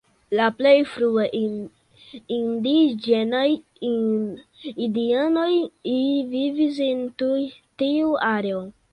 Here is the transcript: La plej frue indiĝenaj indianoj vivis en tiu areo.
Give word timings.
La 0.37 0.45
plej 0.59 0.77
frue 0.91 1.23
indiĝenaj 2.37 3.43
indianoj 3.89 5.51
vivis 6.31 6.79
en 6.87 7.03
tiu 7.23 8.09
areo. 8.31 8.65